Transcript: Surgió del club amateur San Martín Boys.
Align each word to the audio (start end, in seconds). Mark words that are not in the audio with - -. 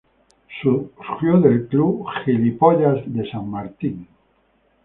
Surgió 0.63 1.39
del 1.39 1.67
club 1.67 2.07
amateur 2.09 3.03
San 3.31 3.47
Martín 3.47 3.97
Boys. 3.97 4.07